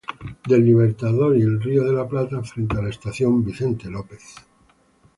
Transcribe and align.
Del 0.47 0.65
Libertador 0.65 1.37
y 1.37 1.43
el 1.43 1.61
Río 1.61 1.83
de 1.83 1.93
la 1.93 2.07
Plata, 2.09 2.41
frente 2.41 2.75
a 2.75 2.81
la 2.81 2.89
estación 2.89 3.45
Vicente 3.45 3.87
López. 3.87 4.33